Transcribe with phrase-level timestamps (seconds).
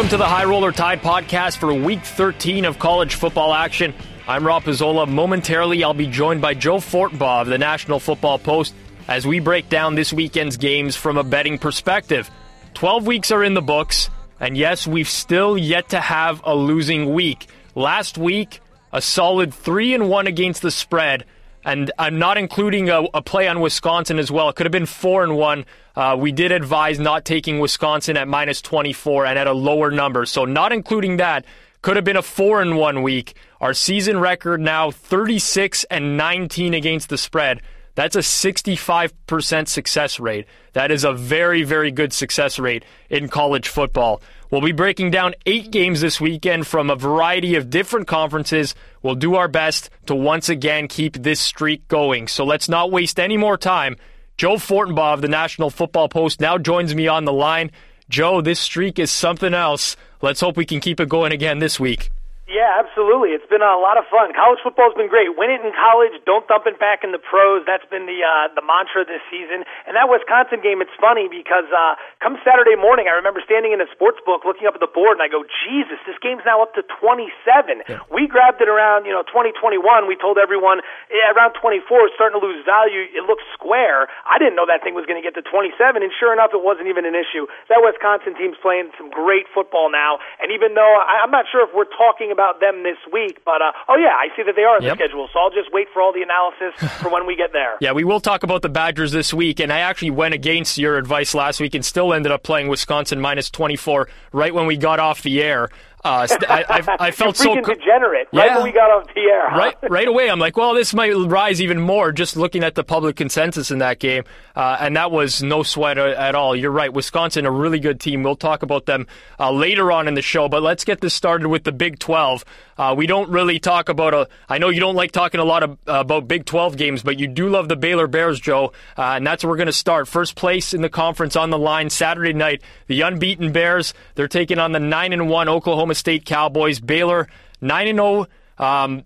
[0.00, 3.92] Welcome to the High Roller Tide podcast for week 13 of college football action.
[4.26, 5.06] I'm Rob Pizzola.
[5.06, 8.72] Momentarily, I'll be joined by Joe Fortenbaugh of the National Football Post
[9.08, 12.30] as we break down this weekend's games from a betting perspective.
[12.72, 14.08] 12 weeks are in the books,
[14.40, 17.48] and yes, we've still yet to have a losing week.
[17.74, 18.62] Last week,
[18.94, 21.26] a solid 3 and 1 against the spread
[21.64, 24.48] and I'm not including a, a, play on Wisconsin as well.
[24.48, 25.64] It could have been four and one.
[25.94, 30.24] Uh, we did advise not taking Wisconsin at minus 24 and at a lower number,
[30.26, 31.44] so not including that.
[31.82, 33.34] Could have been a four and one week.
[33.60, 37.62] Our season record now 36 and 19 against the spread.
[37.94, 40.46] That's a 65% success rate.
[40.72, 44.22] That is a very, very good success rate in college football.
[44.50, 48.74] We'll be breaking down eight games this weekend from a variety of different conferences.
[49.02, 52.26] We'll do our best to once again keep this streak going.
[52.26, 53.96] So let's not waste any more time.
[54.36, 57.70] Joe Fortenbaugh of the National Football Post now joins me on the line.
[58.08, 59.96] Joe, this streak is something else.
[60.20, 62.10] Let's hope we can keep it going again this week.
[62.50, 63.30] Yeah, absolutely.
[63.30, 64.34] It's been a lot of fun.
[64.34, 65.30] College football's been great.
[65.38, 67.62] Win it in college, don't dump it back in the pros.
[67.62, 69.62] That's been the uh, the mantra this season.
[69.86, 73.78] And that Wisconsin game, it's funny because uh, come Saturday morning, I remember standing in
[73.78, 76.58] a sports book looking up at the board, and I go, Jesus, this game's now
[76.58, 77.86] up to 27.
[77.86, 78.02] Yeah.
[78.10, 80.10] We grabbed it around you know 2021.
[80.10, 83.06] We told everyone yeah, around 24, it's starting to lose value.
[83.14, 84.10] It looks square.
[84.26, 86.66] I didn't know that thing was going to get to 27, and sure enough, it
[86.66, 87.46] wasn't even an issue.
[87.70, 91.62] That Wisconsin team's playing some great football now, and even though I, I'm not sure
[91.62, 94.56] if we're talking about about them this week, but uh, oh yeah, I see that
[94.56, 94.96] they are on yep.
[94.96, 97.76] the schedule, so I'll just wait for all the analysis for when we get there.
[97.80, 100.96] yeah, we will talk about the Badgers this week, and I actually went against your
[100.96, 104.98] advice last week and still ended up playing Wisconsin minus 24 right when we got
[104.98, 105.68] off the air.
[106.02, 108.28] Uh, I, I, I felt so degenerate.
[108.32, 108.40] Yeah.
[108.40, 109.58] Right when we got off the air, huh?
[109.58, 110.30] right right away.
[110.30, 112.10] I'm like, well, this might rise even more.
[112.12, 114.24] Just looking at the public consensus in that game,
[114.56, 116.56] uh, and that was no sweat at all.
[116.56, 116.92] You're right.
[116.92, 118.22] Wisconsin, a really good team.
[118.22, 119.06] We'll talk about them
[119.38, 120.48] uh, later on in the show.
[120.48, 122.44] But let's get this started with the Big 12.
[122.80, 124.26] Uh, we don't really talk about a.
[124.48, 127.20] I know you don't like talking a lot of, uh, about Big 12 games, but
[127.20, 130.08] you do love the Baylor Bears, Joe, uh, and that's where we're going to start.
[130.08, 132.62] First place in the conference on the line Saturday night.
[132.86, 133.92] The unbeaten Bears.
[134.14, 135.94] They're taking on the nine and one Oklahoma.
[135.94, 136.80] State Cowboys.
[136.80, 137.28] Baylor
[137.60, 138.26] 9 and 0.
[138.56, 139.04] Um,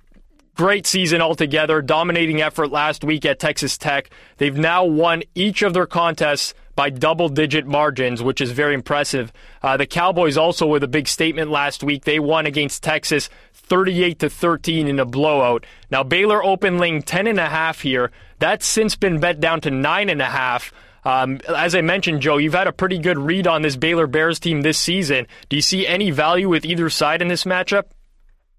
[0.55, 1.83] great season altogether.
[1.83, 4.09] Dominating effort last week at Texas Tech.
[4.37, 9.33] They've now won each of their contests by double digit margins, which is very impressive.
[9.63, 12.05] Uh, the Cowboys also with a big statement last week.
[12.05, 15.65] They won against Texas 38 to 13 in a blowout.
[15.91, 18.11] Now Baylor open laying 10 and a half here.
[18.39, 20.73] That's since been bet down to nine and a half.
[21.05, 24.41] Um, as I mentioned, Joe, you've had a pretty good read on this Baylor Bears
[24.41, 25.27] team this season.
[25.49, 27.85] Do you see any value with either side in this matchup?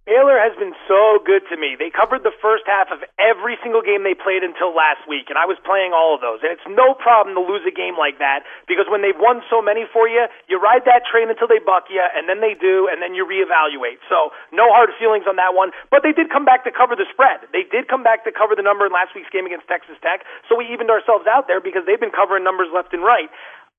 [0.06, 1.74] Baylor has been so good to me.
[1.74, 5.38] They covered the first half of every single game they played until last week, and
[5.42, 6.46] I was playing all of those.
[6.46, 9.66] And it's no problem to lose a game like that because when they've won so
[9.66, 12.86] many for you, you ride that train until they buck you, and then they do,
[12.86, 13.98] and then you reevaluate.
[14.06, 15.74] So no hard feelings on that one.
[15.90, 17.42] But they did come back to cover the spread.
[17.50, 20.22] They did come back to cover the number in last week's game against Texas Tech,
[20.46, 23.34] so we evened ourselves out there because they've been covering numbers left and right.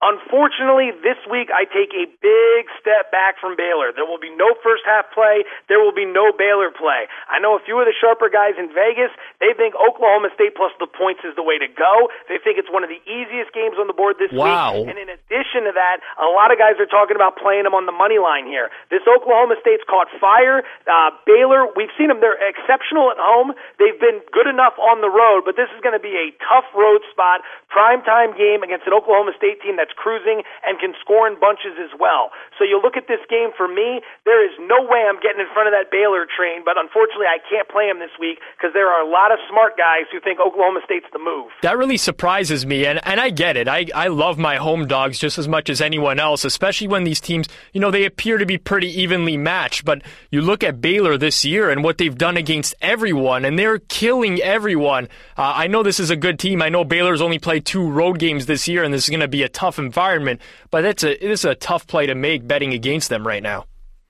[0.04, 3.96] Unfortunately, this week I take a big step back from Baylor.
[3.96, 5.48] There will be no first half play.
[5.72, 7.08] There will be no Baylor play.
[7.32, 9.08] I know a few of the sharper guys in Vegas.
[9.40, 12.12] They think Oklahoma State plus the points is the way to go.
[12.28, 14.76] They think it's one of the easiest games on the board this wow.
[14.76, 14.92] week.
[14.92, 17.88] And in addition to that, a lot of guys are talking about playing them on
[17.88, 18.68] the money line here.
[18.92, 20.60] This Oklahoma State's caught fire.
[20.84, 22.20] Uh, Baylor, we've seen them.
[22.20, 23.56] They're exceptional at home.
[23.80, 26.68] They've been good enough on the road, but this is going to be a tough
[26.76, 27.40] road spot,
[27.72, 31.38] prime time game against an Oklahoma State team that that's cruising and can score in
[31.38, 32.34] bunches as well.
[32.58, 35.47] So you look at this game for me, there is no way I'm getting in
[35.54, 38.91] front of that Baylor train, but unfortunately I can't play him this week because there
[38.91, 41.54] are a lot of smart guys who think Oklahoma State's the move.
[41.62, 43.68] That really surprises me, and, and I get it.
[43.68, 47.21] I, I love my home dogs just as much as anyone else, especially when these
[47.21, 51.16] teams, you know, they appear to be pretty evenly matched, but you look at Baylor
[51.16, 55.04] this year and what they've done against everyone, and they're killing everyone.
[55.36, 56.62] Uh, I know this is a good team.
[56.62, 59.28] I know Baylor's only played two road games this year, and this is going to
[59.28, 60.40] be a tough tough environment,
[60.70, 63.66] but it's a it is a tough play to make betting against them right now.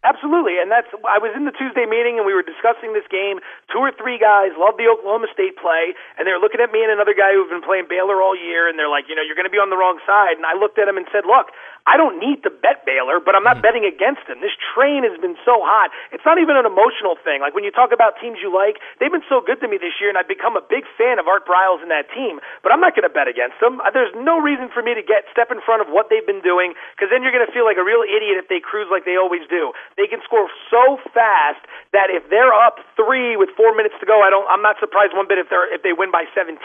[0.06, 3.42] Absolutely, and that's I was in the Tuesday meeting and we were discussing this game.
[3.74, 6.94] Two or three guys love the Oklahoma State play, and they're looking at me and
[6.94, 9.50] another guy who've been playing Baylor all year, and they're like, you know, you're going
[9.50, 10.38] to be on the wrong side.
[10.38, 11.50] And I looked at him and said, look,
[11.86, 13.66] I don't need to bet Baylor, but I'm not mm-hmm.
[13.66, 14.42] betting against him.
[14.42, 15.94] This train has been so hot.
[16.10, 17.38] It's not even an emotional thing.
[17.38, 19.94] Like when you talk about teams you like, they've been so good to me this
[20.02, 22.42] year, and I've become a big fan of Art Briles and that team.
[22.66, 23.78] But I'm not going to bet against them.
[23.78, 26.42] Uh, there's no reason for me to get step in front of what they've been
[26.42, 29.06] doing, because then you're going to feel like a real idiot if they cruise like
[29.06, 29.70] they always do.
[29.94, 31.62] They can score so fast
[31.94, 34.44] that if they're up three with four minutes to go, I don't.
[34.50, 36.58] I'm not surprised one bit if they're if they win by 17.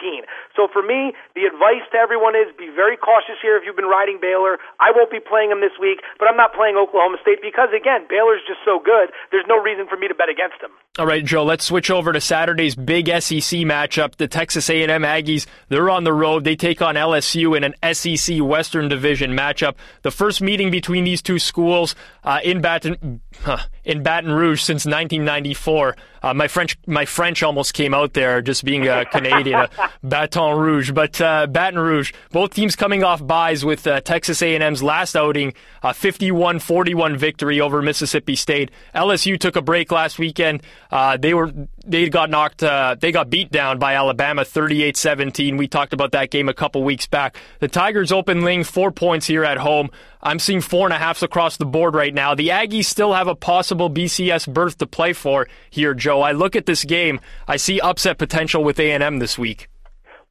[0.57, 3.59] So for me, the advice to everyone is be very cautious here.
[3.59, 6.53] If you've been riding Baylor, I won't be playing them this week, but I'm not
[6.53, 9.09] playing Oklahoma State because again, Baylor's just so good.
[9.31, 10.71] There's no reason for me to bet against them.
[10.97, 11.43] All right, Joe.
[11.43, 14.15] Let's switch over to Saturday's big SEC matchup.
[14.15, 15.45] The Texas A&M Aggies.
[15.69, 16.43] They're on the road.
[16.43, 19.75] They take on LSU in an SEC Western Division matchup.
[20.01, 23.21] The first meeting between these two schools uh, in Baton
[23.83, 25.95] in Baton Rouge since 1994.
[26.21, 30.57] Uh, my French, my French almost came out there, just being a Canadian, uh, Baton
[30.57, 30.91] Rouge.
[30.91, 35.53] But uh, Baton Rouge, both teams coming off buys with uh, Texas A&M's last outing,
[35.83, 38.71] a 51-41 victory over Mississippi State.
[38.93, 40.61] LSU took a break last weekend.
[40.91, 41.51] Uh, they were
[41.85, 45.57] they got knocked, uh, they got beat down by Alabama, 38-17.
[45.57, 47.35] We talked about that game a couple weeks back.
[47.59, 49.89] The Tigers open laying four points here at home.
[50.21, 52.35] I'm seeing four and a halfs across the board right now.
[52.35, 56.21] The Aggies still have a possible BCS berth to play for here, Joe.
[56.21, 59.67] I look at this game, I see upset potential with A&M this week.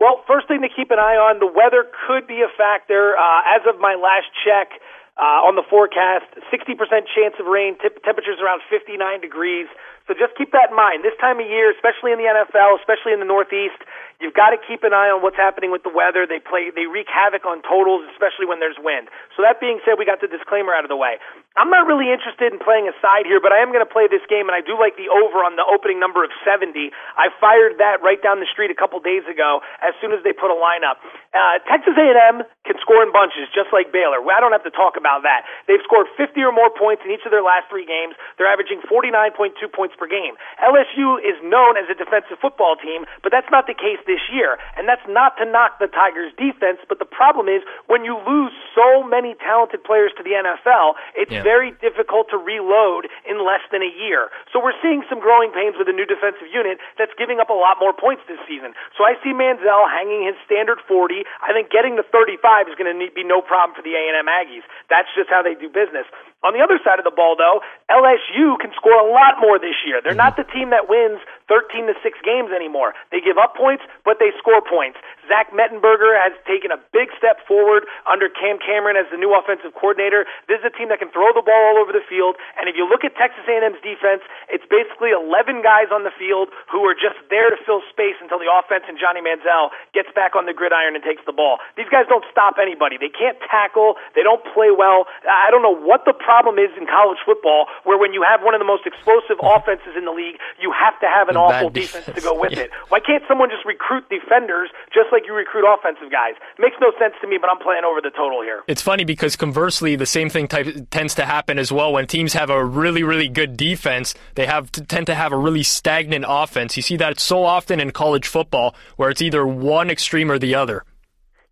[0.01, 3.17] Well, first thing to keep an eye on, the weather could be a factor.
[3.19, 4.81] Uh, as of my last check
[5.21, 6.73] uh, on the forecast, 60%
[7.13, 9.69] chance of rain, t- temperatures around 59 degrees.
[10.11, 11.07] So just keep that in mind.
[11.07, 13.79] This time of year, especially in the NFL, especially in the Northeast,
[14.21, 16.29] you've got to keep an eye on what's happening with the weather.
[16.29, 19.09] They play, they wreak havoc on totals, especially when there's wind.
[19.35, 21.19] So that being said, we got the disclaimer out of the way.
[21.59, 24.07] I'm not really interested in playing a side here, but I am going to play
[24.07, 26.71] this game, and I do like the over on the opening number of 70.
[27.19, 30.31] I fired that right down the street a couple days ago as soon as they
[30.31, 31.03] put a lineup.
[31.35, 34.23] Uh, Texas A&M can score in bunches, just like Baylor.
[34.23, 35.47] I don't have to talk about that.
[35.67, 38.15] They've scored 50 or more points in each of their last three games.
[38.39, 40.39] They're averaging 49.2 points per game.
[40.63, 44.59] LSU is known as a defensive football team, but that's not the case this year.
[44.75, 48.51] And that's not to knock the Tigers' defense, but the problem is when you lose
[48.75, 51.47] so many talented players to the NFL, it's yeah.
[51.47, 54.35] very difficult to reload in less than a year.
[54.51, 57.55] So we're seeing some growing pains with a new defensive unit that's giving up a
[57.55, 58.75] lot more points this season.
[58.99, 61.23] So I see Manziel hanging his standard 40.
[61.39, 64.67] I think getting to 35 is going to be no problem for the A&M Aggies.
[64.91, 66.11] That's just how they do business.
[66.41, 67.61] On the other side of the ball, though,
[67.93, 70.01] LSU can score a lot more this year.
[70.01, 71.21] They're not the team that wins
[71.53, 72.97] 13 to 6 games anymore.
[73.13, 74.97] They give up points, but they score points.
[75.29, 79.77] Zach Mettenberger has taken a big step forward under Cam Cameron as the new offensive
[79.77, 80.25] coordinator.
[80.49, 82.41] This is a team that can throw the ball all over the field.
[82.57, 86.49] And if you look at Texas A&M's defense, it's basically 11 guys on the field
[86.73, 90.33] who are just there to fill space until the offense and Johnny Manziel gets back
[90.33, 91.61] on the gridiron and takes the ball.
[91.77, 92.97] These guys don't stop anybody.
[92.97, 94.01] They can't tackle.
[94.17, 95.05] They don't play well.
[95.29, 96.15] I don't know what the
[96.61, 99.55] is in college football where when you have one of the most explosive mm-hmm.
[99.61, 102.07] offenses in the league, you have to have an awful defense.
[102.07, 102.67] defense to go with yeah.
[102.67, 102.71] it.
[102.89, 106.35] Why can't someone just recruit defenders just like you recruit offensive guys?
[106.59, 108.63] It makes no sense to me, but I'm playing over the total here.
[108.67, 112.33] It's funny because conversely, the same thing type, tends to happen as well when teams
[112.33, 114.15] have a really, really good defense.
[114.35, 116.77] They have to, tend to have a really stagnant offense.
[116.77, 120.55] You see that so often in college football where it's either one extreme or the
[120.55, 120.85] other.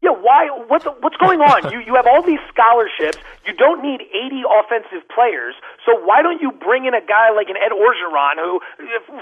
[0.01, 0.65] Yeah, why?
[0.71, 1.73] What's what's going on?
[1.73, 3.19] you you have all these scholarships.
[3.43, 5.57] You don't need 80 offensive players.
[5.89, 8.61] So why don't you bring in a guy like an Ed Orgeron, who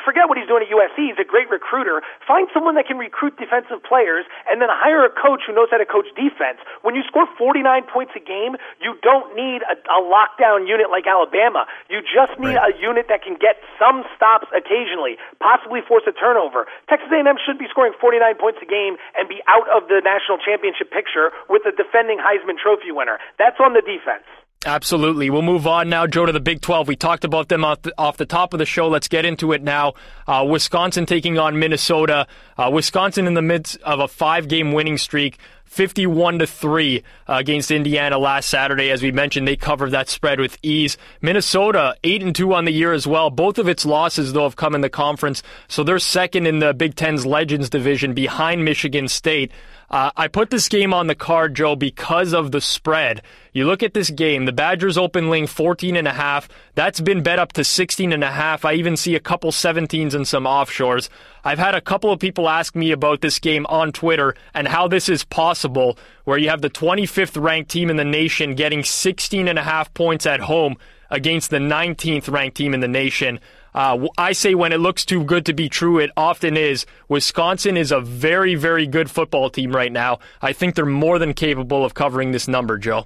[0.03, 1.15] forget what he's doing at USC?
[1.15, 2.03] He's a great recruiter.
[2.27, 5.79] Find someone that can recruit defensive players, and then hire a coach who knows how
[5.79, 6.59] to coach defense.
[6.83, 11.07] When you score 49 points a game, you don't need a, a lockdown unit like
[11.07, 11.71] Alabama.
[11.89, 12.75] You just need right.
[12.75, 16.67] a unit that can get some stops occasionally, possibly force a turnover.
[16.91, 20.43] Texas A&M should be scoring 49 points a game and be out of the national
[20.43, 21.06] championship picture
[21.49, 23.19] with the defending Heisman Trophy winner.
[23.39, 24.25] That's on the defense.
[24.65, 25.31] Absolutely.
[25.31, 26.89] We'll move on now, Joe, to the Big 12.
[26.89, 28.89] We talked about them off the, off the top of the show.
[28.89, 29.95] Let's get into it now.
[30.27, 32.27] Uh, Wisconsin taking on Minnesota.
[32.59, 35.39] Uh, Wisconsin in the midst of a five game winning streak.
[35.67, 38.91] 51 to 3 uh, against Indiana last Saturday.
[38.91, 40.97] As we mentioned, they covered that spread with ease.
[41.21, 43.31] Minnesota 8 and 2 on the year as well.
[43.31, 46.73] Both of its losses though have come in the conference, so they're second in the
[46.73, 49.53] Big Ten's Legends division behind Michigan State.
[49.89, 53.23] Uh, I put this game on the card, Joe, because of the spread.
[53.53, 56.49] You look at this game, the Badgers open laying 14 and a half.
[56.75, 58.65] That's been bet up to 16 and a half.
[58.65, 61.09] I even see a couple 17s and some offshores.
[61.45, 64.89] I've had a couple of people ask me about this game on Twitter and how
[64.89, 69.47] this is possible, where you have the 25th ranked team in the nation getting 16
[69.47, 70.77] and a half points at home
[71.11, 73.39] against the 19th ranked team in the nation.
[73.77, 76.87] Uh, I say when it looks too good to be true, it often is.
[77.09, 80.19] Wisconsin is a very, very good football team right now.
[80.41, 83.05] I think they're more than capable of covering this number, Joe.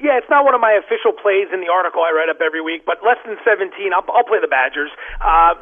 [0.00, 2.62] Yeah, it's not one of my official plays in the article I write up every
[2.62, 4.88] week, but less than 17, I'll, I'll play the Badgers.
[5.20, 5.52] Uh,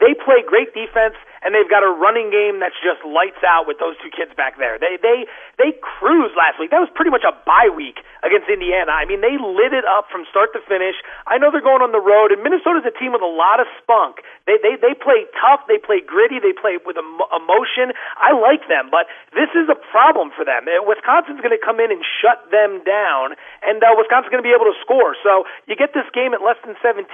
[0.00, 3.76] they play great defense and they've got a running game that's just lights out with
[3.76, 4.80] those two kids back there.
[4.80, 5.28] They they
[5.60, 6.72] they cruised last week.
[6.72, 8.96] That was pretty much a bye week against Indiana.
[8.96, 10.96] I mean, they lit it up from start to finish.
[11.28, 13.68] I know they're going on the road, and Minnesota's a team with a lot of
[13.76, 14.24] spunk.
[14.48, 15.68] They they they play tough.
[15.68, 16.40] They play gritty.
[16.40, 17.92] They play with emotion.
[18.16, 19.04] I like them, but
[19.36, 20.64] this is a problem for them.
[20.64, 24.48] Uh, Wisconsin's going to come in and shut them down, and uh, Wisconsin's going to
[24.48, 25.12] be able to score.
[25.20, 27.04] So you get this game at less than 17.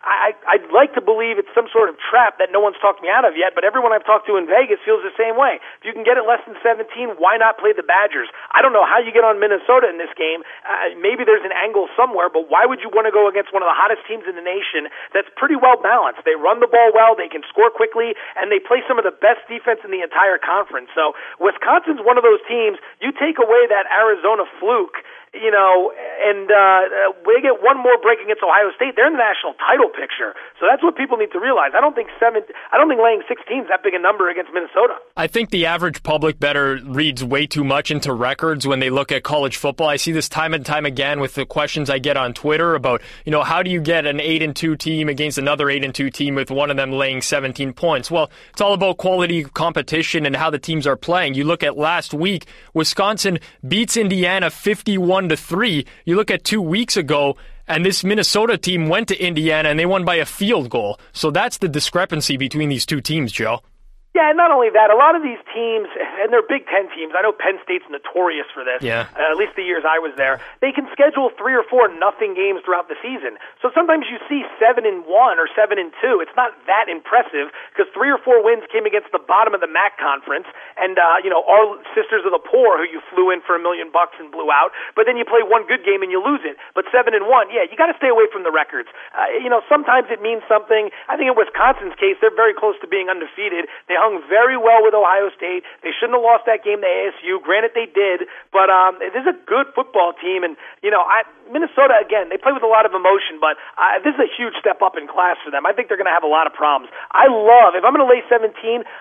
[0.00, 3.04] I, I I'd like to believe it's some sort of trap that no one's talked
[3.04, 5.58] me out of yet, but everyone I've talked to in Vegas feels the same way.
[5.82, 8.30] If you can get it less than 17, why not play the Badgers?
[8.54, 10.46] I don't know how you get on Minnesota in this game.
[10.62, 13.66] Uh, maybe there's an angle somewhere, but why would you want to go against one
[13.66, 16.22] of the hottest teams in the nation that's pretty well balanced?
[16.22, 19.12] They run the ball well, they can score quickly, and they play some of the
[19.12, 20.94] best defense in the entire conference.
[20.94, 22.78] So Wisconsin's one of those teams.
[23.02, 25.02] You take away that Arizona fluke
[25.42, 28.96] you know, and uh, we get one more break against Ohio State.
[28.96, 31.72] They're in the national title picture, so that's what people need to realize.
[31.76, 32.42] I don't think seven.
[32.72, 34.96] I don't think laying 16 is that big a number against Minnesota.
[35.16, 39.12] I think the average public better reads way too much into records when they look
[39.12, 39.88] at college football.
[39.88, 43.02] I see this time and time again with the questions I get on Twitter about,
[43.24, 45.94] you know, how do you get an eight and two team against another eight and
[45.94, 48.10] two team with one of them laying 17 points?
[48.10, 51.34] Well, it's all about quality competition and how the teams are playing.
[51.34, 54.50] You look at last week, Wisconsin beats Indiana
[55.26, 55.86] 51 to three.
[56.04, 59.86] You look at two weeks ago, and this Minnesota team went to Indiana and they
[59.86, 60.98] won by a field goal.
[61.12, 63.60] So that's the discrepancy between these two teams, Joe.
[64.16, 65.92] Yeah, and not only that, a lot of these teams,
[66.24, 67.12] and they're Big Ten teams.
[67.12, 68.80] I know Penn State's notorious for this.
[68.80, 69.12] Yeah.
[69.12, 72.32] Uh, at least the years I was there, they can schedule three or four nothing
[72.32, 73.36] games throughout the season.
[73.60, 76.24] So sometimes you see seven and one or seven and two.
[76.24, 79.68] It's not that impressive because three or four wins came against the bottom of the
[79.68, 80.48] MAC conference,
[80.80, 83.60] and uh, you know our sisters of the poor who you flew in for a
[83.60, 84.72] million bucks and blew out.
[84.96, 86.56] But then you play one good game and you lose it.
[86.72, 88.88] But seven and one, yeah, you got to stay away from the records.
[89.12, 90.88] Uh, you know, sometimes it means something.
[91.12, 93.68] I think in Wisconsin's case, they're very close to being undefeated.
[93.92, 95.66] They hung very well with Ohio State.
[95.82, 97.42] They shouldn't have lost that game to ASU.
[97.42, 100.54] Granted, they did, but um, this is a good football team, and
[100.86, 104.14] you know, I, Minnesota again, they play with a lot of emotion, but uh, this
[104.14, 105.66] is a huge step up in class for them.
[105.66, 106.94] I think they're going to have a lot of problems.
[107.10, 108.54] I love if I'm going to lay 17.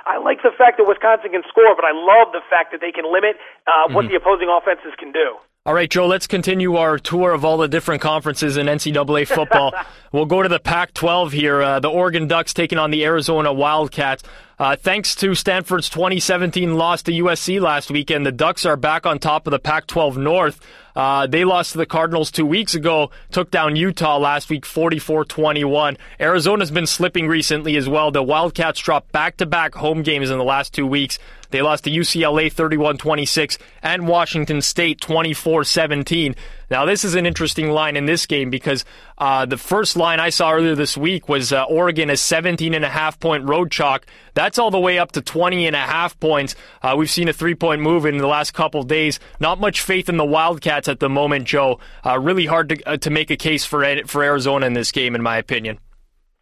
[0.10, 2.90] I like the fact that Wisconsin can score, but I love the fact that they
[2.90, 3.38] can limit
[3.70, 4.18] uh, what mm-hmm.
[4.18, 5.38] the opposing offenses can do.
[5.68, 9.74] All right, Joe, let's continue our tour of all the different conferences in NCAA football.
[10.12, 11.60] we'll go to the Pac 12 here.
[11.60, 14.22] Uh, the Oregon Ducks taking on the Arizona Wildcats.
[14.60, 19.18] Uh, thanks to Stanford's 2017 loss to USC last weekend, the Ducks are back on
[19.18, 20.62] top of the Pac 12 North.
[20.96, 25.26] Uh, they lost to the Cardinals two weeks ago, took down Utah last week 44
[25.26, 25.98] 21.
[26.20, 28.12] Arizona's been slipping recently as well.
[28.12, 31.20] The Wildcats dropped back to back home games in the last two weeks.
[31.52, 36.36] They lost to UCLA 31 26 and Washington State 24 17.
[36.70, 38.84] Now, this is an interesting line in this game because
[39.18, 42.84] uh, the first line I saw earlier this week was uh, Oregon a 17 and
[42.84, 44.06] a half point road chalk.
[44.34, 46.56] That's all the way up to 20 and a half points.
[46.82, 49.20] Uh, we've seen a three point move in the last couple days.
[49.40, 51.80] Not much faith in the Wildcats at the moment, Joe.
[52.06, 55.16] Uh, really hard to, uh, to make a case for, for Arizona in this game,
[55.16, 55.80] in my opinion.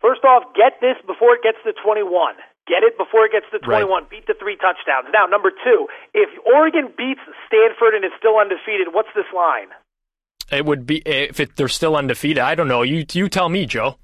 [0.01, 2.35] First off, get this before it gets to 21.
[2.67, 3.87] Get it before it gets to 21.
[3.87, 4.09] Right.
[4.09, 5.11] Beat the three touchdowns.
[5.11, 9.71] Now, number two, if Oregon beats Stanford and is still undefeated, what's this line?
[10.53, 12.39] It would be if it, they're still undefeated.
[12.39, 12.83] I don't know.
[12.83, 13.97] You you tell me, Joe.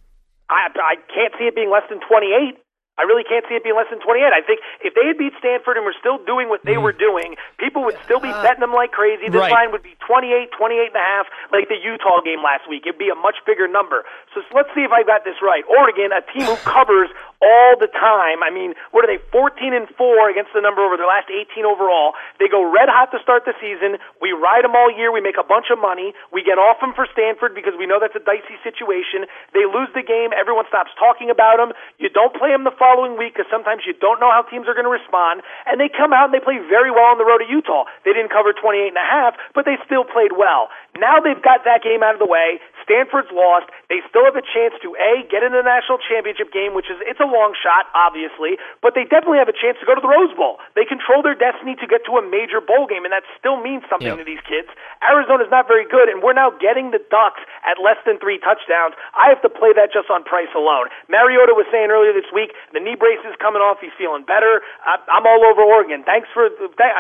[0.50, 2.58] I I can't see it being less than 28.
[3.00, 4.28] I really can't see it being less than 28.
[4.36, 6.84] I think if they had beat Stanford and were still doing what they mm.
[6.84, 9.32] were doing, people would still be uh, betting them like crazy.
[9.32, 9.56] This right.
[9.56, 12.84] line would be 28, 28 and a half, like the Utah game last week.
[12.84, 14.04] It'd be a much bigger number.
[14.36, 15.64] So let's see if I got this right.
[15.72, 17.08] Oregon, a team who covers
[17.40, 18.44] all the time.
[18.44, 19.20] I mean, what are they?
[19.32, 22.14] 14 and 4 against the number over their last 18 overall.
[22.36, 23.96] They go red hot to start the season.
[24.20, 25.12] We ride them all year.
[25.12, 26.12] We make a bunch of money.
[26.36, 29.24] We get off them for Stanford because we know that's a dicey situation.
[29.56, 30.36] They lose the game.
[30.36, 31.72] Everyone stops talking about them.
[31.96, 34.74] You don't play them the following week because sometimes you don't know how teams are
[34.74, 35.46] going to respond.
[35.70, 37.86] And they come out and they play very well on the road to Utah.
[38.02, 40.74] They didn't cover 28 and a half, but they still played well.
[40.98, 42.58] Now they've got that game out of the way.
[42.90, 43.70] Stanford's lost.
[43.86, 46.98] They still have a chance to a get in the national championship game, which is
[47.06, 50.10] it's a long shot, obviously, but they definitely have a chance to go to the
[50.10, 50.58] Rose Bowl.
[50.74, 53.86] They control their destiny to get to a major bowl game, and that still means
[53.86, 54.74] something to these kids.
[55.06, 58.98] Arizona's not very good, and we're now getting the Ducks at less than three touchdowns.
[59.14, 60.90] I have to play that just on price alone.
[61.06, 63.78] Mariota was saying earlier this week the knee brace is coming off.
[63.82, 64.66] He's feeling better.
[64.86, 66.02] I'm all over Oregon.
[66.04, 66.50] Thanks for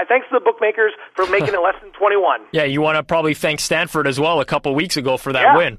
[0.05, 2.46] thanks to the bookmakers for making it less than 21.
[2.53, 5.41] Yeah, you want to probably thank Stanford as well a couple weeks ago for that
[5.41, 5.58] yeah.
[5.58, 5.78] win.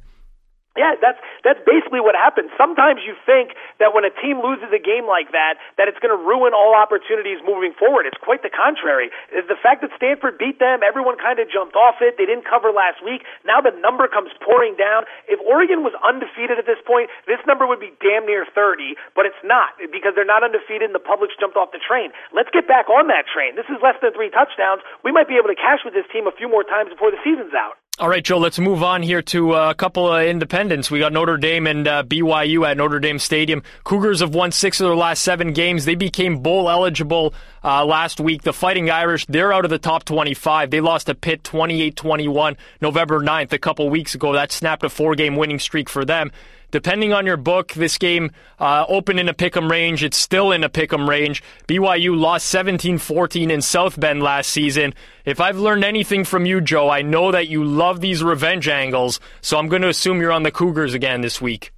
[0.78, 2.54] Yeah, that's that's basically what happens.
[2.54, 6.14] Sometimes you think that when a team loses a game like that, that it's going
[6.14, 8.06] to ruin all opportunities moving forward.
[8.06, 9.10] It's quite the contrary.
[9.34, 12.14] The fact that Stanford beat them, everyone kind of jumped off it.
[12.22, 13.26] They didn't cover last week.
[13.42, 15.10] Now the number comes pouring down.
[15.26, 19.26] If Oregon was undefeated at this point, this number would be damn near 30, but
[19.26, 22.14] it's not because they're not undefeated and the public's jumped off the train.
[22.30, 23.58] Let's get back on that train.
[23.58, 24.86] This is less than three touchdowns.
[25.02, 27.18] We might be able to cash with this team a few more times before the
[27.26, 27.79] season's out.
[28.00, 30.90] All right, Joe, let's move on here to uh, a couple of independents.
[30.90, 33.62] We got Notre Dame and uh, BYU at Notre Dame Stadium.
[33.84, 35.84] Cougars have won six of their last seven games.
[35.84, 38.40] They became bowl eligible uh, last week.
[38.40, 40.70] The Fighting Irish, they're out of the top 25.
[40.70, 44.32] They lost to Pitt 28 21 November 9th a couple weeks ago.
[44.32, 46.32] That snapped a four game winning streak for them.
[46.70, 50.04] Depending on your book, this game uh, opened in a pick'em range.
[50.04, 51.42] It's still in a pick'em range.
[51.66, 54.94] BYU lost 17-14 in South Bend last season.
[55.24, 59.20] If I've learned anything from you, Joe, I know that you love these revenge angles,
[59.40, 61.72] so I'm going to assume you're on the Cougars again this week.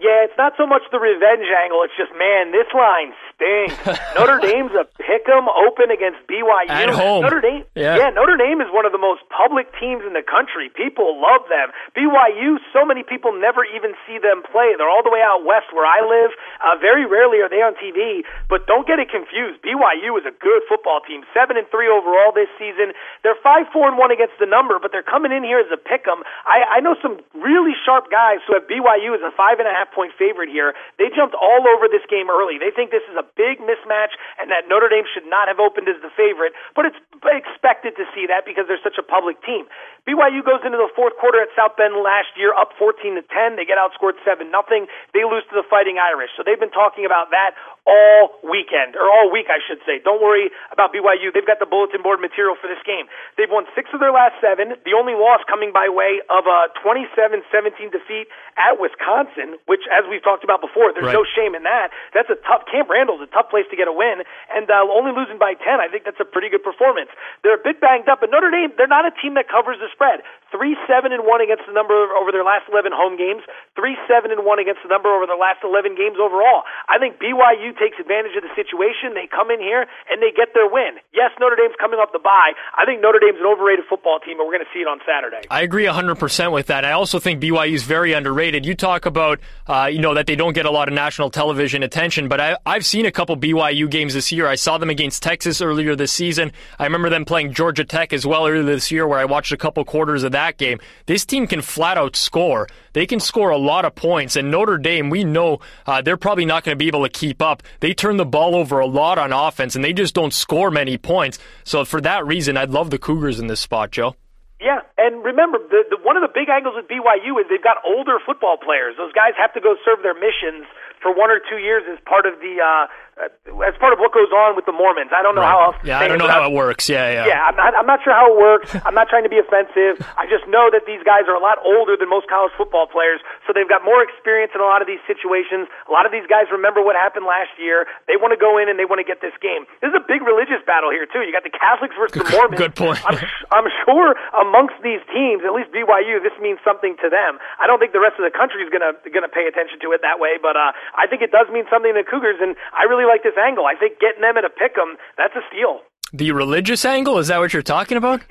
[0.00, 1.82] Yeah, it's not so much the revenge angle.
[1.84, 3.74] It's just, man, this line stinks.
[4.16, 6.70] Notre Dame's a pick 'em open against BYU.
[6.70, 7.22] At home.
[7.26, 7.98] Notre Dame, yeah.
[7.98, 10.70] yeah, Notre Dame is one of the most public teams in the country.
[10.70, 11.74] People love them.
[11.98, 14.74] BYU, so many people never even see them play.
[14.78, 16.30] They're all the way out west where I live.
[16.62, 18.22] Uh, very rarely are they on TV.
[18.48, 19.62] But don't get it confused.
[19.66, 21.26] BYU is a good football team.
[21.34, 22.94] Seven and three overall this season.
[23.26, 25.80] They're five four and one against the number, but they're coming in here as a
[25.80, 26.22] pick 'em.
[26.46, 29.74] I, I know some really sharp guys who have BYU as a five and a
[29.74, 30.74] half point favorite here.
[30.98, 32.58] They jumped all over this game early.
[32.58, 35.88] They think this is a big mismatch and that Notre Dame should not have opened
[35.88, 39.66] as the favorite, but it's expected to see that because they're such a public team.
[40.02, 43.54] BYU goes into the fourth quarter at South Bend last year up 14 to 10.
[43.54, 44.90] They get outscored 7 nothing.
[45.14, 46.34] They lose to the Fighting Irish.
[46.34, 47.54] So they've been talking about that
[47.86, 49.98] all weekend, or all week, I should say.
[50.02, 51.34] Don't worry about BYU.
[51.34, 53.10] They've got the bulletin board material for this game.
[53.38, 54.74] They've won six of their last seven.
[54.86, 57.46] The only loss coming by way of a 27-17
[57.90, 61.18] defeat at Wisconsin, which, as we've talked about before, there's right.
[61.18, 61.90] no shame in that.
[62.14, 62.66] That's a tough.
[62.70, 65.80] Camp Randall's a tough place to get a win, and uh, only losing by 10,
[65.80, 67.08] I think that's a pretty good performance.
[67.46, 69.88] They're a bit banged up, but Notre Dame, they're not a team that covers the
[69.94, 70.26] spread.
[70.52, 73.40] Three seven and one against the number over their last 11 home games.
[73.72, 76.68] Three seven and one against the number over their last 11 games overall.
[76.92, 79.16] I think BYU takes advantage of the situation.
[79.16, 81.00] They come in here and they get their win.
[81.16, 82.52] Yes, Notre Dame's coming off the bye.
[82.76, 85.00] I think Notre Dame's an overrated football team, and we're going to see it on
[85.08, 85.46] Saturday.
[85.48, 86.84] I agree 100% with that.
[86.84, 88.66] I also think BYU is very underrated.
[88.66, 91.82] You talk about, uh, you know, that they don't get a lot of national television
[91.82, 94.46] attention, but I, I've seen a couple BYU games this year.
[94.46, 96.52] I saw them against Texas earlier this season.
[96.78, 99.56] I remember them playing Georgia Tech as well earlier this year, where I watched a
[99.56, 100.80] couple quarters of that game.
[101.06, 102.66] This team can flat out score.
[102.92, 106.44] They can score a lot of points, and Notre Dame, we know uh, they're probably
[106.44, 107.62] not going to be able to keep up.
[107.80, 110.98] They turn the ball over a lot on offense, and they just don't score many
[110.98, 111.38] points.
[111.64, 114.16] So for that reason, I'd love the Cougars in this spot, Joe.
[114.62, 117.82] Yeah, and remember, the, the, one of the big angles with BYU is they've got
[117.82, 118.94] older football players.
[118.96, 120.70] Those guys have to go serve their missions
[121.02, 122.86] for one or two years as part of the uh,
[123.20, 125.12] as part of what goes on with the Mormons.
[125.12, 125.52] I don't know right.
[125.52, 125.78] how else.
[125.84, 126.88] Yeah, I don't know how it works.
[126.88, 127.28] Yeah, yeah.
[127.28, 128.72] Yeah, I'm not, I'm not sure how it works.
[128.88, 130.00] I'm not trying to be offensive.
[130.16, 133.20] I just know that these guys are a lot older than most college football players,
[133.44, 135.68] so they've got more experience in a lot of these situations.
[135.86, 137.84] A lot of these guys remember what happened last year.
[138.08, 139.68] They want to go in and they want to get this game.
[139.84, 141.20] This is a big religious battle here too.
[141.20, 142.56] You got the Catholics versus the Mormons.
[142.56, 142.96] Good point.
[143.04, 143.20] I'm,
[143.52, 147.36] I'm sure amongst these teams, at least BYU, this means something to them.
[147.60, 150.00] I don't think the rest of the country is gonna gonna pay attention to it
[150.00, 153.04] that way, but uh, I think it does mean something to Cougars, and I really
[153.04, 153.66] like this angle.
[153.66, 155.82] I think getting them at a pick 'em, that's a steal.
[156.12, 157.18] The religious angle?
[157.18, 158.20] Is that what you're talking about?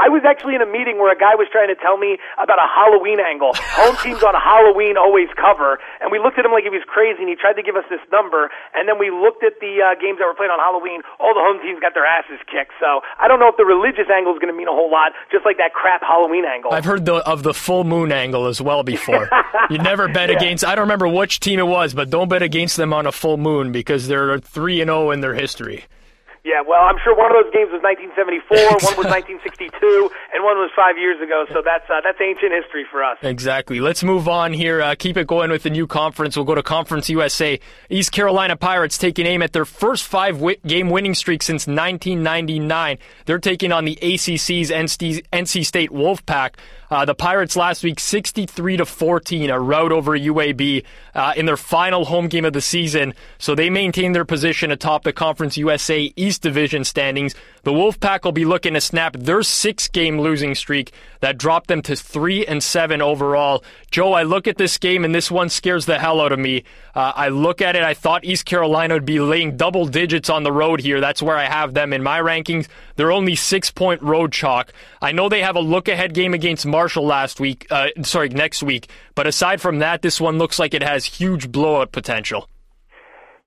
[0.00, 2.56] I was actually in a meeting where a guy was trying to tell me about
[2.56, 3.52] a Halloween angle.
[3.76, 7.20] Home teams on Halloween always cover, and we looked at him like he was crazy,
[7.20, 8.48] and he tried to give us this number.
[8.72, 11.04] And then we looked at the uh, games that were played on Halloween.
[11.20, 12.72] All the home teams got their asses kicked.
[12.80, 15.12] So I don't know if the religious angle is going to mean a whole lot,
[15.32, 16.72] just like that crap Halloween angle.
[16.72, 19.28] I've heard the, of the full moon angle as well before.
[19.70, 20.36] you never bet Yeah.
[20.40, 20.64] against.
[20.64, 23.36] I don't remember which team it was, but don't bet against them on a full
[23.36, 25.84] moon because they're three and zero in their history.
[26.50, 30.58] Yeah, well, I'm sure one of those games was 1974, one was 1962, and one
[30.58, 31.46] was five years ago.
[31.54, 33.18] So that's uh, that's ancient history for us.
[33.22, 33.78] Exactly.
[33.78, 34.82] Let's move on here.
[34.82, 36.34] Uh, keep it going with the new conference.
[36.34, 37.60] We'll go to Conference USA.
[37.88, 42.98] East Carolina Pirates taking aim at their first five wi- game winning streak since 1999.
[43.26, 46.54] They're taking on the ACC's NC, NC State Wolfpack.
[46.90, 51.56] Uh, the Pirates last week, 63 to 14, a rout over UAB uh, in their
[51.56, 53.14] final home game of the season.
[53.38, 57.36] So they maintain their position atop the Conference USA East Division standings.
[57.62, 61.94] The Wolfpack will be looking to snap their six-game losing streak that dropped them to
[61.94, 63.62] three and seven overall.
[63.92, 66.64] Joe, I look at this game and this one scares the hell out of me.
[66.94, 67.82] Uh, I look at it.
[67.82, 71.00] I thought East Carolina would be laying double digits on the road here.
[71.00, 72.66] That's where I have them in my rankings.
[72.96, 74.72] They're only six-point road chalk.
[75.00, 76.66] I know they have a look-ahead game against.
[76.66, 77.66] Mar- Marshall last week.
[77.68, 78.88] Uh, sorry, next week.
[79.14, 82.48] But aside from that, this one looks like it has huge blowout potential.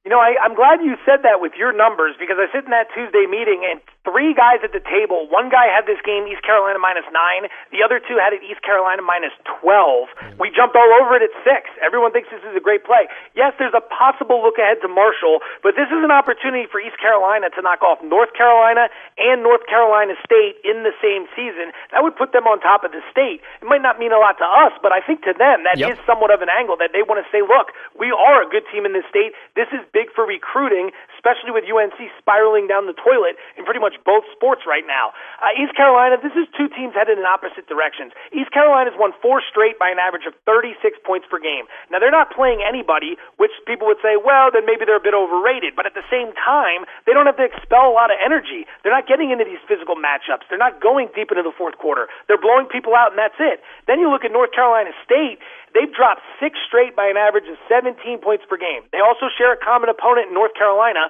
[0.05, 2.69] You know, I, I'm glad you said that with your numbers because I sit in
[2.69, 5.27] that Tuesday meeting and three guys at the table.
[5.31, 7.47] One guy had this game East Carolina minus nine.
[7.71, 10.11] The other two had it East Carolina minus twelve.
[10.39, 11.71] We jumped all over it at six.
[11.79, 13.07] Everyone thinks this is a great play.
[13.35, 16.99] Yes, there's a possible look ahead to Marshall, but this is an opportunity for East
[16.99, 21.71] Carolina to knock off North Carolina and North Carolina State in the same season.
[21.95, 23.39] That would put them on top of the state.
[23.63, 25.95] It might not mean a lot to us, but I think to them that yep.
[25.95, 28.67] is somewhat of an angle that they want to say, look, we are a good
[28.67, 29.31] team in this state.
[29.55, 30.91] This is big for recruiting,
[31.23, 35.15] especially with UNC spiraling down the toilet in pretty much both sports right now.
[35.39, 38.11] Uh, East Carolina, this is two teams headed in opposite directions.
[38.35, 40.75] East Carolina's won four straight by an average of 36
[41.07, 41.63] points per game.
[41.87, 45.15] Now, they're not playing anybody, which people would say, well, then maybe they're a bit
[45.15, 45.79] overrated.
[45.79, 48.67] But at the same time, they don't have to expel a lot of energy.
[48.83, 50.51] They're not getting into these physical matchups.
[50.51, 52.11] They're not going deep into the fourth quarter.
[52.27, 53.63] They're blowing people out, and that's it.
[53.87, 55.39] Then you look at North Carolina State.
[55.73, 58.85] They've dropped six straight by an average of 17 points per game.
[58.93, 61.09] They also share a common opponent in North Carolina,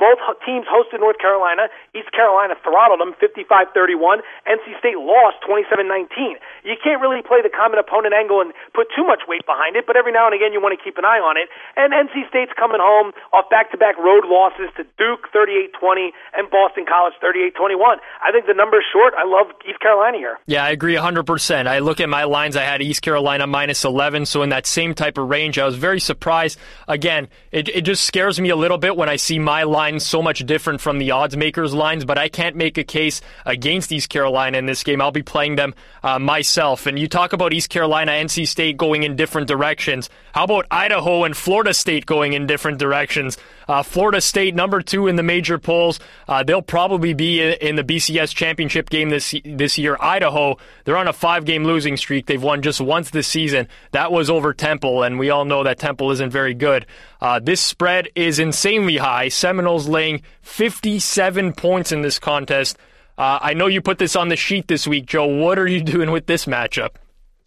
[0.00, 0.16] both
[0.48, 1.68] teams hosted North Carolina.
[1.92, 4.24] East Carolina throttled them 55-31.
[4.48, 6.40] NC State lost 27-19.
[6.64, 9.84] You can't really play the common opponent angle and put too much weight behind it,
[9.84, 11.52] but every now and again you want to keep an eye on it.
[11.76, 17.14] And NC State's coming home off back-to-back road losses to Duke 38-20 and Boston College
[17.20, 18.00] 38-21.
[18.24, 19.12] I think the number's short.
[19.20, 20.40] I love East Carolina here.
[20.46, 21.68] Yeah, I agree 100%.
[21.68, 22.56] I look at my lines.
[22.56, 25.58] I had East Carolina minus 11, so in that same type of range.
[25.58, 26.58] I was very surprised.
[26.88, 30.22] Again, it, it just scares me a little bit when I see my line so
[30.22, 34.10] much different from the odds makers lines, but I can't make a case against East
[34.10, 35.00] Carolina in this game.
[35.00, 36.86] I'll be playing them uh, myself.
[36.86, 40.10] And you talk about East Carolina, NC State going in different directions.
[40.32, 43.36] How about Idaho and Florida State going in different directions?
[43.68, 46.00] Uh, Florida State, number two in the major polls.
[46.28, 49.96] Uh, they'll probably be in, the BCS championship game this this year.
[50.00, 52.26] Idaho, they're on a five game losing streak.
[52.26, 53.68] They've won just once this season.
[53.92, 56.84] That was over Temple, and we all know that Temple isn't very good.
[57.20, 59.28] Uh, this spread is insanely high.
[59.28, 62.78] Seminoles laying 57 points in this contest.
[63.18, 65.26] Uh, I know you put this on the sheet this week, Joe.
[65.26, 66.96] What are you doing with this matchup?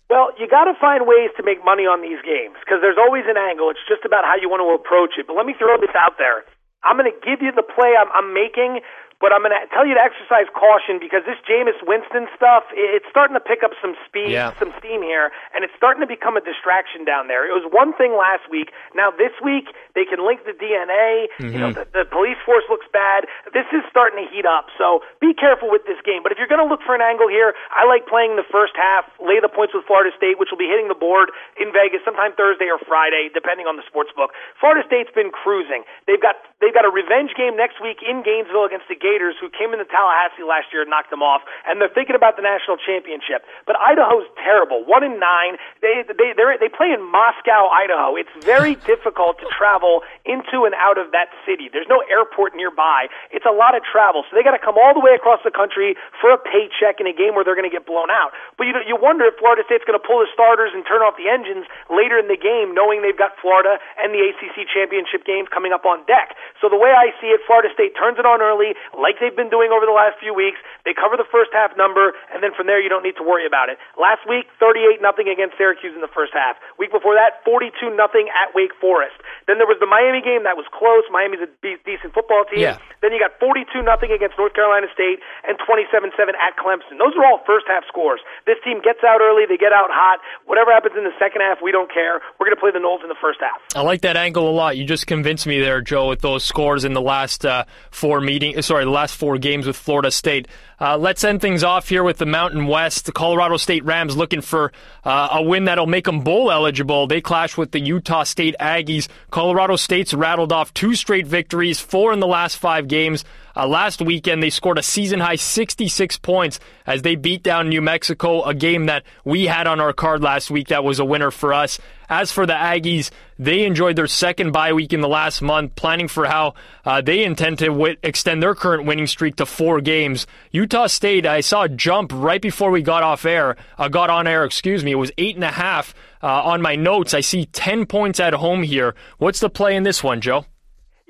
[0.09, 3.25] Well, you got to find ways to make money on these games because there's always
[3.25, 3.73] an angle.
[3.73, 5.25] It's just about how you want to approach it.
[5.25, 6.45] But let me throw this out there.
[6.85, 8.85] I'm going to give you the play I'm, I'm making,
[9.23, 13.07] but I'm going to tell you to exercise caution because this Jameis Winston stuff, it's
[13.07, 14.51] starting to pick up some speed, yeah.
[14.59, 17.47] some steam here, and it's starting to become a distraction down there.
[17.47, 18.75] It was one thing last week.
[18.91, 21.31] Now this week, they can link the DNA.
[21.39, 21.55] Mm-hmm.
[21.55, 21.87] You know, mm-hmm.
[21.95, 23.23] the, the police force looks bad.
[23.55, 24.67] This is starting to heat up.
[24.75, 26.19] So be careful with this game.
[26.19, 28.75] But if you're going to look for an angle here, I like playing the first
[28.75, 32.03] half, lay the points with Florida State, which will be hitting the board in Vegas
[32.03, 34.35] sometime Thursday or Friday, depending on the sports book.
[34.59, 35.87] Florida State's been cruising.
[36.11, 39.37] They've got they've got a revenge game next week in Gainesville against the Gators Gators,
[39.37, 42.41] who came into Tallahassee last year and knocked them off, and they're thinking about the
[42.41, 43.45] national championship.
[43.69, 45.61] But Idaho's terrible, one in nine.
[45.85, 48.17] They they they play in Moscow, Idaho.
[48.17, 51.69] It's very difficult to travel into and out of that city.
[51.69, 53.13] There's no airport nearby.
[53.29, 55.53] It's a lot of travel, so they got to come all the way across the
[55.53, 58.33] country for a paycheck in a game where they're going to get blown out.
[58.57, 61.21] But you you wonder if Florida State's going to pull the starters and turn off
[61.21, 65.53] the engines later in the game, knowing they've got Florida and the ACC championship games
[65.53, 66.33] coming up on deck.
[66.57, 69.49] So the way I see it, Florida State turns it on early, like they've been
[69.49, 70.57] doing over the last few weeks.
[70.85, 73.45] They cover the first half number, and then from there you don't need to worry
[73.45, 73.77] about it.
[73.99, 76.57] Last week, 38 nothing against Syracuse in the first half.
[76.77, 79.17] Week before that, 42 nothing at Wake Forest.
[79.47, 81.03] Then there was the Miami game that was close.
[81.11, 82.63] Miami's a decent football team.
[82.63, 82.79] Yeah.
[83.01, 86.95] Then you got 42 nothing against North Carolina State and 27-7 at Clemson.
[86.95, 88.21] Those are all first half scores.
[88.45, 90.19] This team gets out early, they get out hot.
[90.45, 92.21] Whatever happens in the second half, we don't care.
[92.39, 93.59] We're going to play the Noles in the first half.
[93.75, 94.77] I like that angle a lot.
[94.77, 98.65] You just convinced me there, Joe, with those scores in the last uh, four meetings.
[98.65, 100.47] Sorry, the last four games with Florida State.
[100.79, 103.05] Uh, let's end things off here with the Mountain West.
[103.05, 104.71] The Colorado State Rams looking for
[105.03, 107.07] uh, a win that'll make them bowl eligible.
[107.07, 109.07] They clash with the Utah State Aggies.
[109.31, 113.23] Colorado State's rattled off two straight victories, four in the last five games.
[113.55, 117.81] Uh, last weekend, they scored a season high 66 points as they beat down New
[117.81, 121.29] Mexico, a game that we had on our card last week that was a winner
[121.29, 121.79] for us.
[122.09, 126.07] As for the Aggies, they enjoyed their second bye week in the last month, planning
[126.07, 126.53] for how
[126.85, 130.27] uh, they intend to w- extend their current winning streak to four games.
[130.51, 134.27] Utah State, I saw a jump right before we got off air, uh, got on
[134.27, 134.91] air, excuse me.
[134.91, 137.13] It was eight and a half uh, on my notes.
[137.13, 138.95] I see 10 points at home here.
[139.17, 140.45] What's the play in this one, Joe?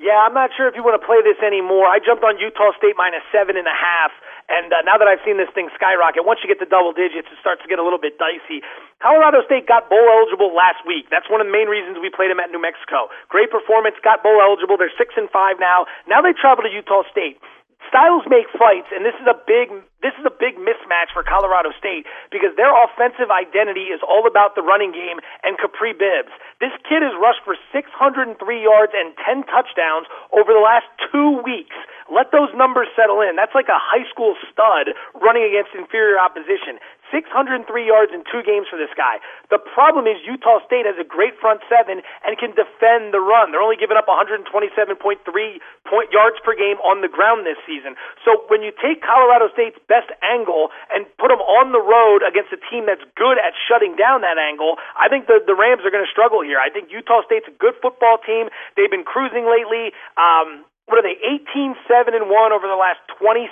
[0.04, 1.88] Yeah, I'm not sure if you want to play this anymore.
[1.88, 4.12] I jumped on Utah State minus seven and a half,
[4.52, 7.24] and uh, now that I've seen this thing skyrocket, once you get to double digits,
[7.32, 8.60] it starts to get a little bit dicey.
[9.00, 11.08] Colorado State got bowl eligible last week.
[11.08, 13.08] That's one of the main reasons we played them at New Mexico.
[13.32, 14.76] Great performance, got bowl eligible.
[14.76, 15.88] They're six and five now.
[16.04, 17.40] Now they travel to Utah State
[17.88, 19.68] styles make fights, and this is a big
[20.04, 24.52] This is a big mismatch for Colorado State because their offensive identity is all about
[24.52, 26.28] the running game and Capri Bibbs.
[26.60, 31.72] This kid has rushed for 603 yards and 10 touchdowns over the last two weeks.
[32.12, 33.32] Let those numbers settle in.
[33.32, 36.76] That's like a high school stud running against inferior opposition.
[37.14, 39.22] 603 yards in two games for this guy.
[39.48, 43.54] The problem is Utah State has a great front seven and can defend the run.
[43.54, 44.98] They're only giving up 127.3
[45.86, 47.94] point yards per game on the ground this season.
[48.26, 52.50] So when you take Colorado State's best angle and put them on the road against
[52.50, 55.94] a team that's good at shutting down that angle, I think the the Rams are
[55.94, 56.58] going to struggle here.
[56.58, 58.50] I think Utah State's a good football team.
[58.74, 59.94] They've been cruising lately.
[60.18, 63.48] Um, what are they 18 7 and 1 over the last 26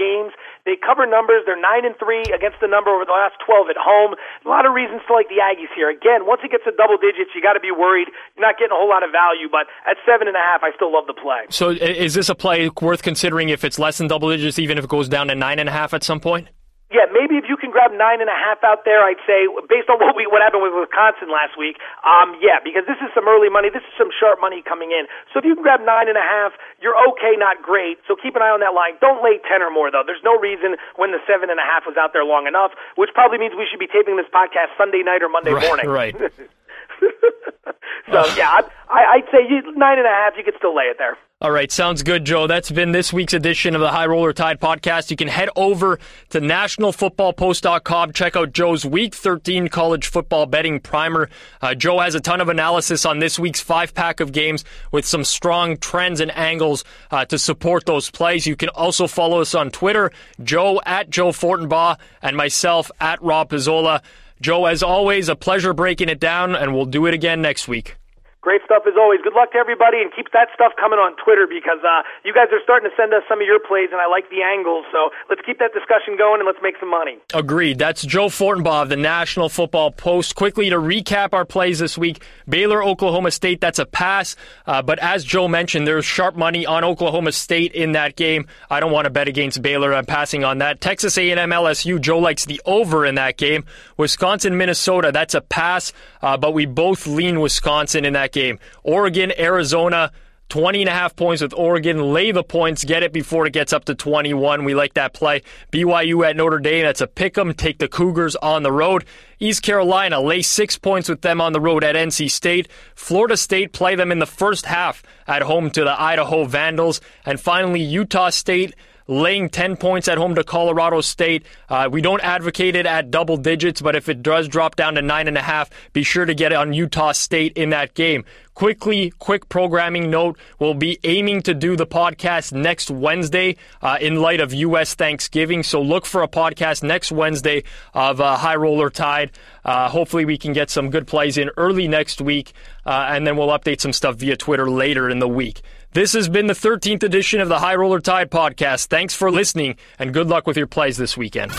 [0.00, 0.32] games?
[0.64, 1.44] They cover numbers.
[1.44, 4.16] They're 9 and 3 against the number over the last 12 at home.
[4.44, 5.92] A lot of reasons to like the aggies here.
[5.92, 8.08] Again once it gets to double digits you got to be worried.
[8.36, 10.72] You're not getting a whole lot of value but at seven and a half i
[10.72, 11.44] still love the play.
[11.50, 14.84] So is this a play worth considering if it's less than double digits even if
[14.84, 16.48] it goes down to nine and a half at some point
[16.90, 19.86] yeah, maybe if you can grab nine and a half out there, I'd say based
[19.86, 21.78] on what we what happened with Wisconsin last week.
[22.02, 23.70] Um, yeah, because this is some early money.
[23.70, 25.06] This is some sharp money coming in.
[25.30, 26.50] So if you can grab nine and a half,
[26.82, 28.02] you're okay, not great.
[28.10, 28.98] So keep an eye on that line.
[28.98, 30.02] Don't lay ten or more though.
[30.02, 33.14] There's no reason when the seven and a half was out there long enough, which
[33.14, 35.86] probably means we should be taping this podcast Sunday night or Monday right, morning.
[35.86, 36.18] Right.
[38.12, 40.34] so yeah, I, I'd say you, nine and a half.
[40.36, 41.16] You could still lay it there.
[41.42, 42.46] All right, sounds good, Joe.
[42.46, 45.10] That's been this week's edition of the High Roller Tide podcast.
[45.10, 51.30] You can head over to nationalfootballpost.com, check out Joe's Week 13 college football betting primer.
[51.62, 55.06] Uh, Joe has a ton of analysis on this week's five pack of games with
[55.06, 58.46] some strong trends and angles uh, to support those plays.
[58.46, 60.12] You can also follow us on Twitter,
[60.44, 64.02] Joe at Joe Fortenbaugh, and myself at Rob Pizzola.
[64.40, 67.99] Joe, as always, a pleasure breaking it down, and we'll do it again next week.
[68.40, 69.20] Great stuff as always.
[69.20, 72.48] Good luck to everybody, and keep that stuff coming on Twitter because uh, you guys
[72.52, 74.86] are starting to send us some of your plays, and I like the angles.
[74.90, 77.18] So let's keep that discussion going and let's make some money.
[77.34, 77.78] Agreed.
[77.78, 80.36] That's Joe Fortenbaugh of the National Football Post.
[80.36, 83.60] Quickly to recap our plays this week: Baylor, Oklahoma State.
[83.60, 87.92] That's a pass, uh, but as Joe mentioned, there's sharp money on Oklahoma State in
[87.92, 88.46] that game.
[88.70, 89.92] I don't want to bet against Baylor.
[89.92, 90.80] I'm passing on that.
[90.80, 92.00] Texas A&M, LSU.
[92.00, 93.66] Joe likes the over in that game.
[93.98, 95.10] Wisconsin, Minnesota.
[95.12, 98.58] That's a pass, uh, but we both lean Wisconsin in that game.
[98.82, 100.12] Oregon, Arizona.
[100.50, 102.12] 20 and a half points with Oregon.
[102.12, 104.64] Lay the points, get it before it gets up to 21.
[104.64, 105.42] We like that play.
[105.70, 107.54] BYU at Notre Dame, that's a pick 'em.
[107.54, 109.04] Take the Cougars on the road.
[109.38, 112.66] East Carolina, lay six points with them on the road at NC State.
[112.96, 117.00] Florida State, play them in the first half at home to the Idaho Vandals.
[117.24, 118.74] And finally, Utah State,
[119.10, 121.44] laying 10 points at home to Colorado State.
[121.68, 125.02] Uh, we don't advocate it at double digits, but if it does drop down to
[125.02, 128.24] 9.5, be sure to get it on Utah State in that game.
[128.54, 134.16] Quickly, quick programming note we'll be aiming to do the podcast next Wednesday uh, in
[134.16, 134.94] light of U.S.
[134.94, 135.62] Thanksgiving.
[135.62, 139.30] So look for a podcast next Wednesday of uh, High Roller Tide.
[139.64, 142.52] Uh, hopefully, we can get some good plays in early next week,
[142.84, 145.62] uh, and then we'll update some stuff via Twitter later in the week.
[145.92, 148.86] This has been the 13th edition of the High Roller Tide podcast.
[148.86, 151.52] Thanks for listening, and good luck with your plays this weekend.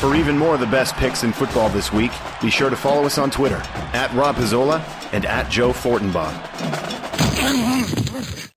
[0.00, 3.04] For even more of the best picks in football this week, be sure to follow
[3.04, 3.60] us on Twitter
[3.92, 6.32] at Rob Pizzola and at Joe Fortenbaugh.